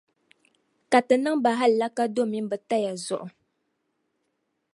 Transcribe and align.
Ka 0.91 0.99
ti 1.07 1.15
niŋ 1.23 1.35
ba 1.43 1.51
hallaka 1.59 2.03
domin 2.15 2.45
bɛ 2.51 2.57
taya 2.69 2.93
zuɣu. 3.05 3.25